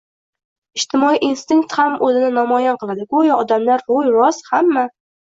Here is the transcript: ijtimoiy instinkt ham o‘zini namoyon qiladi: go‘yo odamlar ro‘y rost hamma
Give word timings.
ijtimoiy 0.79 1.19
instinkt 1.27 1.77
ham 1.81 1.99
o‘zini 2.09 2.33
namoyon 2.39 2.83
qiladi: 2.87 3.09
go‘yo 3.15 3.39
odamlar 3.47 3.89
ro‘y 3.95 4.15
rost 4.21 4.55
hamma 4.55 4.91